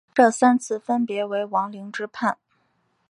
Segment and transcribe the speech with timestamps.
[0.15, 2.39] 这三次分别为王凌之叛。